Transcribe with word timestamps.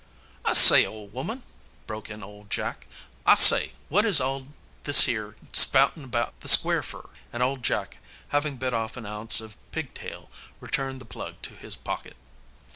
"I 0.43 0.53
say, 0.53 0.83
ole 0.83 1.09
woman," 1.09 1.43
broke 1.85 2.09
in 2.09 2.23
old 2.23 2.49
Jack, 2.49 2.87
"I 3.23 3.35
say, 3.35 3.73
wot 3.87 4.03
is 4.03 4.19
all 4.19 4.47
this 4.81 5.07
'ere 5.07 5.35
spoutin' 5.53 6.03
about 6.03 6.39
the 6.39 6.47
Square 6.47 6.81
fer?" 6.89 7.07
and 7.31 7.43
old 7.43 7.61
Jack, 7.61 7.99
having 8.29 8.57
bit 8.57 8.73
off 8.73 8.97
an 8.97 9.05
ounce 9.05 9.39
of 9.41 9.57
"pigtail," 9.71 10.31
returned 10.59 11.01
the 11.01 11.05
plug 11.05 11.35
to 11.43 11.53
his 11.55 11.75
pocket. 11.75 12.15